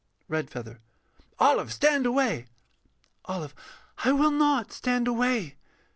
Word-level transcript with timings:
_]REDFEATHER. 0.27 0.79
Olive, 1.37 1.71
stand 1.71 2.07
away! 2.07 2.47
OLIVE. 3.25 3.53
I 3.99 4.11
will 4.11 4.31
not 4.31 4.71
stand 4.73 5.07
away! 5.07 5.57